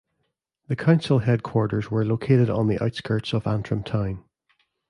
[0.67, 4.23] The council headquarters were located on the outskirts of Antrim town.